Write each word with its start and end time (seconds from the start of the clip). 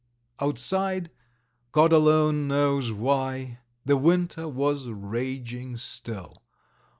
Outside, 0.41 1.11
God 1.71 1.93
alone 1.93 2.47
knows 2.47 2.91
why, 2.91 3.59
the 3.85 3.97
winter 3.97 4.47
was 4.47 4.87
raging 4.87 5.77
still. 5.77 6.41